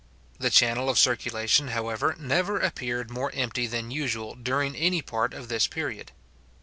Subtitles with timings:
[0.39, 5.47] The channel of circulation, however, never appeared more empty than usual during any part of
[5.47, 6.11] this period.